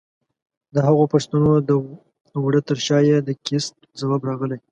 [0.73, 1.71] د هغو پښتنو د
[2.45, 4.57] وره تر شا چې د کېست ځواب راغلی؛